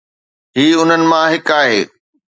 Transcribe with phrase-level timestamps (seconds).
[0.59, 1.81] هي انهن مان هڪ آهي.